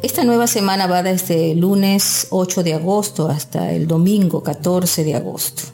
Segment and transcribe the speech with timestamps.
[0.00, 5.16] Esta nueva semana va desde el lunes 8 de agosto hasta el domingo 14 de
[5.16, 5.64] agosto.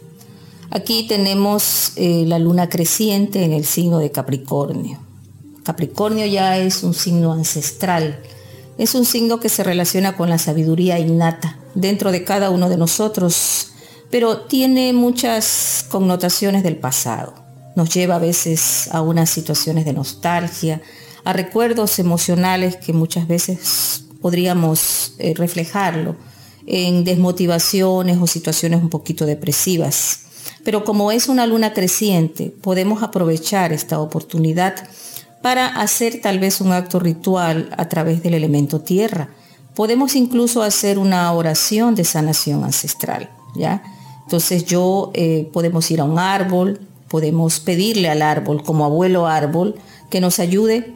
[0.71, 4.99] Aquí tenemos eh, la luna creciente en el signo de Capricornio.
[5.63, 8.19] Capricornio ya es un signo ancestral.
[8.79, 12.79] Es un signo que se relaciona con la sabiduría innata dentro de cada uno de
[12.79, 13.73] nosotros,
[14.11, 17.35] pero tiene muchas connotaciones del pasado.
[17.77, 20.81] Nos lleva a veces a unas situaciones de nostalgia,
[21.25, 26.17] a recuerdos emocionales que muchas veces podríamos eh, reflejarlo
[26.67, 30.21] en desmotivaciones o situaciones un poquito depresivas.
[30.65, 34.77] Pero como es una luna creciente, podemos aprovechar esta oportunidad
[35.43, 39.29] para hacer tal vez un acto ritual a través del elemento tierra.
[39.75, 43.83] Podemos incluso hacer una oración de sanación ancestral, ¿ya?
[44.23, 49.75] Entonces yo eh, podemos ir a un árbol, podemos pedirle al árbol como abuelo árbol
[50.09, 50.95] que nos ayude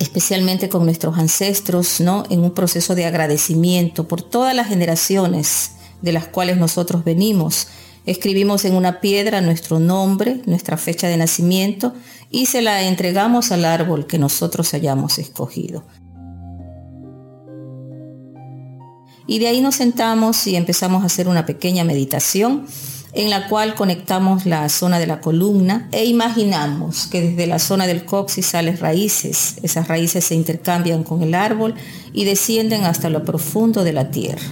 [0.00, 2.24] especialmente con nuestros ancestros, ¿no?
[2.28, 7.68] En un proceso de agradecimiento por todas las generaciones de las cuales nosotros venimos
[8.06, 11.92] Escribimos en una piedra nuestro nombre, nuestra fecha de nacimiento
[12.30, 15.84] y se la entregamos al árbol que nosotros hayamos escogido.
[19.26, 22.66] Y de ahí nos sentamos y empezamos a hacer una pequeña meditación
[23.12, 27.86] en la cual conectamos la zona de la columna e imaginamos que desde la zona
[27.86, 29.56] del coxis salen raíces.
[29.62, 31.74] Esas raíces se intercambian con el árbol
[32.12, 34.42] y descienden hasta lo profundo de la tierra.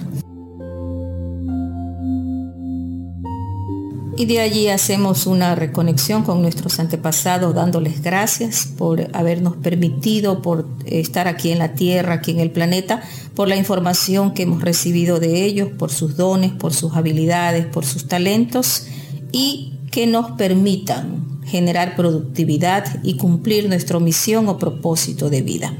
[4.19, 10.67] Y de allí hacemos una reconexión con nuestros antepasados dándoles gracias por habernos permitido, por
[10.87, 13.01] estar aquí en la Tierra, aquí en el planeta,
[13.37, 17.87] por la información que hemos recibido de ellos, por sus dones, por sus habilidades, por
[17.87, 18.89] sus talentos
[19.31, 25.73] y que nos permitan generar productividad y cumplir nuestra misión o propósito de vida.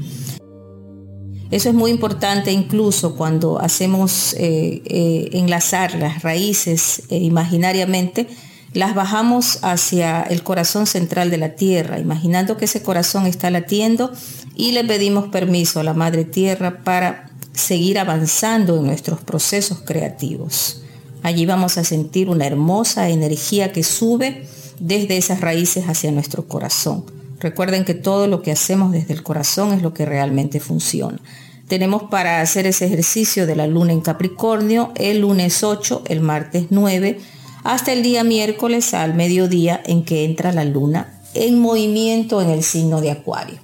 [1.51, 8.27] Eso es muy importante incluso cuando hacemos eh, eh, enlazar las raíces eh, imaginariamente,
[8.73, 14.11] las bajamos hacia el corazón central de la tierra, imaginando que ese corazón está latiendo
[14.55, 20.83] y le pedimos permiso a la Madre Tierra para seguir avanzando en nuestros procesos creativos.
[21.23, 24.45] Allí vamos a sentir una hermosa energía que sube
[24.79, 27.18] desde esas raíces hacia nuestro corazón.
[27.39, 31.19] Recuerden que todo lo que hacemos desde el corazón es lo que realmente funciona.
[31.67, 36.67] Tenemos para hacer ese ejercicio de la luna en Capricornio el lunes 8, el martes
[36.71, 37.19] 9,
[37.63, 42.63] hasta el día miércoles al mediodía en que entra la luna en movimiento en el
[42.63, 43.59] signo de Acuario.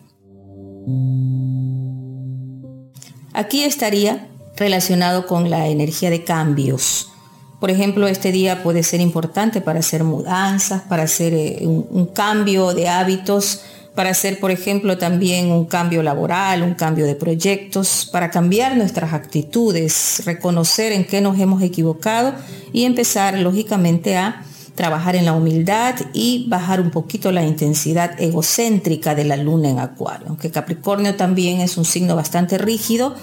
[3.34, 7.12] Aquí estaría relacionado con la energía de cambios.
[7.60, 12.74] Por ejemplo, este día puede ser importante para hacer mudanzas, para hacer eh, un, cambio
[12.74, 13.62] de hábitos,
[13.96, 19.14] para hacer, por ejemplo, también un cambio laboral, un cambio de proyectos, para cambiar nuestras
[19.14, 22.34] actitudes, reconocer en qué nos hemos equivocado
[22.74, 24.44] y empezar, lógicamente, a
[24.76, 29.80] trabajar en la humildad y bajar un poquito la intensidad egocéntrica de la luna en
[29.80, 30.28] Acuario.
[30.28, 33.16] Aunque Capricornio también es un signo bastante rígido,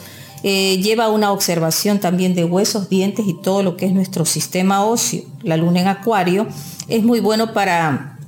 [0.42, 4.84] eh, lleva una observación también de huesos, dientes y todo lo que es nuestro sistema
[4.84, 5.22] óseo.
[5.42, 6.46] La luna en Acuario
[6.88, 8.18] es muy bueno para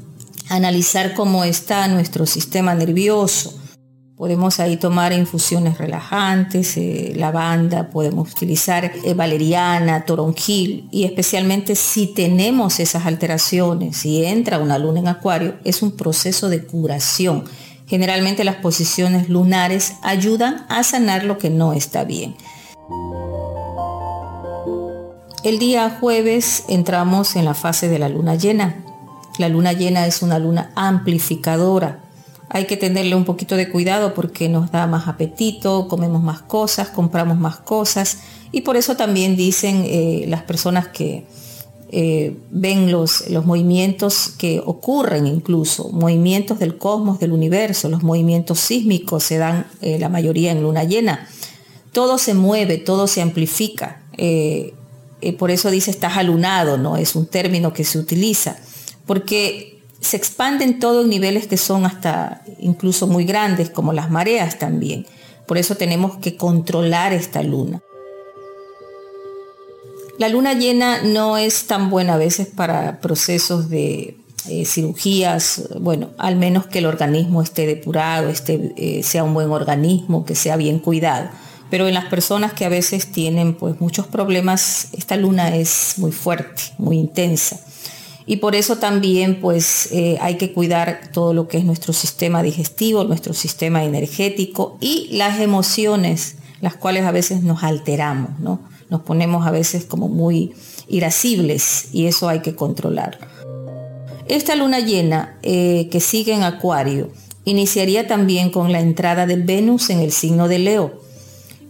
[0.48, 3.58] analizar cómo está nuestro sistema nervioso.
[4.16, 12.06] Podemos ahí tomar infusiones relajantes, eh, lavanda, podemos utilizar eh, valeriana, toronjil y especialmente si
[12.06, 17.44] tenemos esas alteraciones, si entra una luna en acuario, es un proceso de curación
[17.86, 22.34] Generalmente las posiciones lunares ayudan a sanar lo que no está bien.
[25.42, 28.82] El día jueves entramos en la fase de la luna llena.
[29.36, 32.00] La luna llena es una luna amplificadora.
[32.48, 36.88] Hay que tenerle un poquito de cuidado porque nos da más apetito, comemos más cosas,
[36.88, 38.20] compramos más cosas
[38.52, 41.26] y por eso también dicen eh, las personas que
[41.90, 48.58] eh, ven los, los movimientos que ocurren incluso, movimientos del cosmos, del universo, los movimientos
[48.60, 51.28] sísmicos se dan eh, la mayoría en luna llena.
[51.92, 54.02] Todo se mueve, todo se amplifica.
[54.16, 54.74] Eh,
[55.38, 56.96] por eso dice estás alunado, ¿no?
[56.96, 58.56] Es un término que se utiliza,
[59.06, 64.58] porque se expanden todo en niveles que son hasta incluso muy grandes, como las mareas
[64.58, 65.06] también.
[65.46, 67.82] Por eso tenemos que controlar esta luna.
[70.18, 74.16] La luna llena no es tan buena a veces para procesos de
[74.48, 79.50] eh, cirugías, bueno, al menos que el organismo esté depurado, esté, eh, sea un buen
[79.50, 81.30] organismo, que sea bien cuidado.
[81.70, 86.12] Pero en las personas que a veces tienen pues muchos problemas, esta luna es muy
[86.12, 87.58] fuerte, muy intensa.
[88.26, 92.42] Y por eso también pues eh, hay que cuidar todo lo que es nuestro sistema
[92.42, 98.58] digestivo, nuestro sistema energético y las emociones las cuales a veces nos alteramos, ¿no?
[98.90, 100.54] Nos ponemos a veces como muy
[100.88, 103.18] irascibles y eso hay que controlar.
[104.26, 107.10] Esta luna llena eh, que sigue en Acuario
[107.44, 111.00] iniciaría también con la entrada de Venus en el signo de Leo.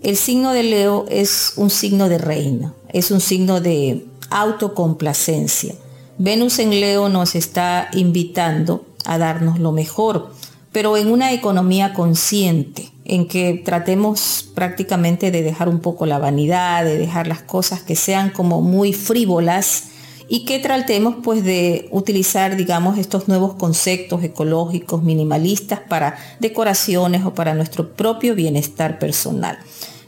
[0.03, 5.75] El signo de Leo es un signo de reina, es un signo de autocomplacencia.
[6.19, 10.31] Venus en Leo nos está invitando a darnos lo mejor,
[10.73, 16.85] pero en una economía consciente, en que tratemos prácticamente de dejar un poco la vanidad,
[16.85, 19.85] de dejar las cosas que sean como muy frívolas
[20.29, 27.35] y que tratemos pues de utilizar digamos estos nuevos conceptos ecológicos minimalistas para decoraciones o
[27.35, 29.59] para nuestro propio bienestar personal.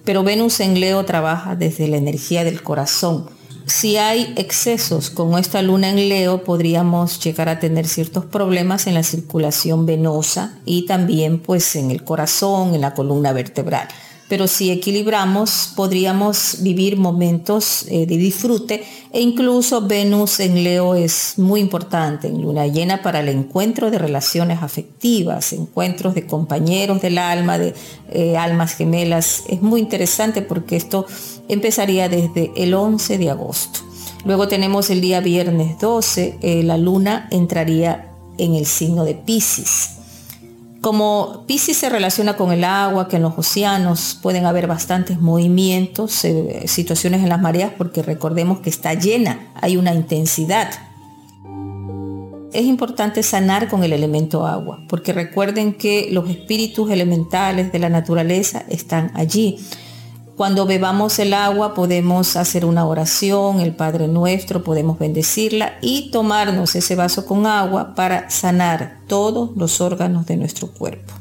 [0.05, 3.29] Pero Venus en Leo trabaja desde la energía del corazón,
[3.67, 8.95] si hay excesos con esta luna en Leo, podríamos llegar a tener ciertos problemas en
[8.95, 13.89] la circulación venosa y también pues en el corazón, en la columna vertebral
[14.29, 18.83] pero si equilibramos podríamos vivir momentos eh, de disfrute
[19.13, 23.99] e incluso Venus en Leo es muy importante en luna llena para el encuentro de
[23.99, 27.75] relaciones afectivas, encuentros de compañeros del alma, de
[28.11, 29.45] eh, almas gemelas.
[29.49, 31.07] Es muy interesante porque esto
[31.49, 33.81] empezaría desde el 11 de agosto.
[34.25, 39.91] Luego tenemos el día viernes 12, eh, la luna entraría en el signo de Pisces.
[40.81, 46.25] Como Pisces se relaciona con el agua, que en los océanos pueden haber bastantes movimientos,
[46.25, 50.71] eh, situaciones en las mareas, porque recordemos que está llena, hay una intensidad.
[52.53, 57.89] Es importante sanar con el elemento agua, porque recuerden que los espíritus elementales de la
[57.89, 59.59] naturaleza están allí.
[60.37, 66.75] Cuando bebamos el agua podemos hacer una oración, el Padre Nuestro, podemos bendecirla y tomarnos
[66.75, 71.15] ese vaso con agua para sanar todos los órganos de nuestro cuerpo.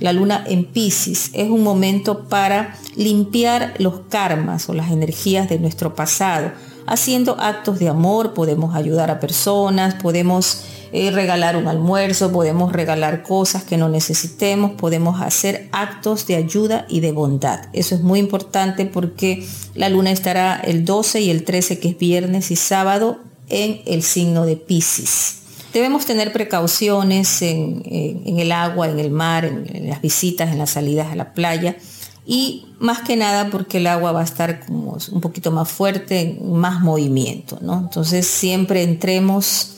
[0.00, 5.58] La luna en Pisces es un momento para limpiar los karmas o las energías de
[5.58, 6.50] nuestro pasado.
[6.86, 10.64] Haciendo actos de amor podemos ayudar a personas, podemos
[10.96, 16.86] eh, regalar un almuerzo, podemos regalar cosas que no necesitemos, podemos hacer actos de ayuda
[16.88, 17.62] y de bondad.
[17.72, 19.44] Eso es muy importante porque
[19.74, 23.18] la luna estará el 12 y el 13, que es viernes y sábado,
[23.48, 25.38] en el signo de Pisces.
[25.72, 27.82] Debemos tener precauciones en,
[28.24, 31.74] el agua, en el mar, en, las visitas, en las salidas a la playa
[32.24, 36.38] y más que nada porque el agua va a estar como un poquito más fuerte,
[36.40, 37.80] más movimiento, ¿no?
[37.80, 39.73] Entonces siempre entremos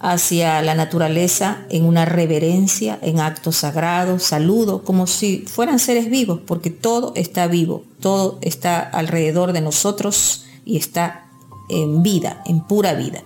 [0.00, 6.40] hacia la naturaleza en una reverencia, en actos sagrados, saludo, como si fueran seres vivos,
[6.46, 11.26] porque todo está vivo, todo está alrededor de nosotros y está
[11.68, 13.22] en vida, en pura vida.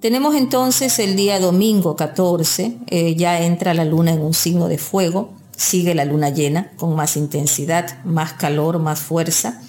[0.00, 4.78] Tenemos entonces el día domingo 14, eh, ya entra la luna en un signo de
[4.78, 9.60] fuego, sigue la luna llena con más intensidad, más calor, más fuerza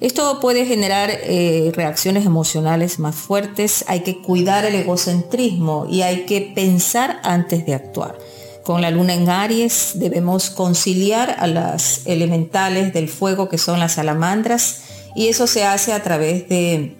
[0.00, 6.26] esto puede generar eh, reacciones emocionales más fuertes, hay que cuidar el egocentrismo y hay
[6.26, 8.18] que pensar antes de actuar.
[8.64, 13.92] Con la luna en Aries debemos conciliar a las elementales del fuego que son las
[13.92, 14.82] salamandras
[15.14, 16.96] y eso se hace a través de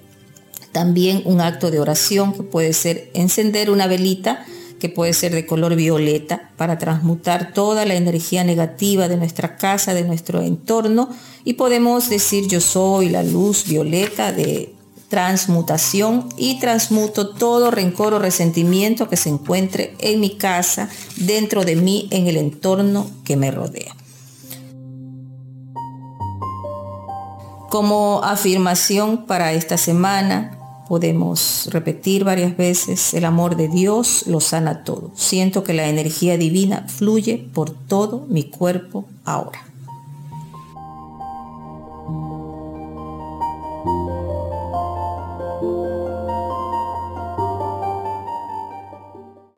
[0.72, 4.44] también un acto de oración que puede ser encender una velita
[4.84, 9.94] que puede ser de color violeta para transmutar toda la energía negativa de nuestra casa,
[9.94, 11.08] de nuestro entorno
[11.42, 14.74] y podemos decir yo soy la luz violeta de
[15.08, 21.76] transmutación y transmuto todo rencor o resentimiento que se encuentre en mi casa, dentro de
[21.76, 23.96] mí, en el entorno que me rodea.
[27.70, 30.53] Como afirmación para esta semana,
[30.88, 35.10] Podemos repetir varias veces, el amor de Dios lo sana todo.
[35.14, 39.73] Siento que la energía divina fluye por todo mi cuerpo ahora.